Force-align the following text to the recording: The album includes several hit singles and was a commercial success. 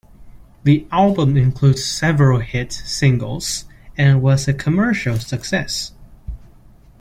The 0.63 0.87
album 0.91 1.37
includes 1.37 1.85
several 1.85 2.39
hit 2.39 2.73
singles 2.73 3.65
and 3.95 4.19
was 4.19 4.47
a 4.47 4.53
commercial 4.55 5.19
success. 5.19 5.91